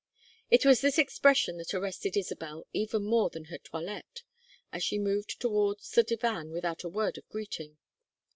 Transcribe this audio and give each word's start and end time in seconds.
It 0.49 0.65
was 0.65 0.81
this 0.81 0.97
expression 0.97 1.57
that 1.57 1.75
arrested 1.75 2.17
Isabel 2.17 2.65
even 2.73 3.03
more 3.03 3.29
than 3.29 3.43
the 3.51 3.59
toilette, 3.59 4.23
as 4.71 4.83
she 4.83 4.97
moved 4.97 5.39
towards 5.39 5.91
the 5.91 6.01
divan 6.01 6.49
without 6.49 6.83
a 6.83 6.89
word 6.89 7.19
of 7.19 7.29
greeting. 7.29 7.77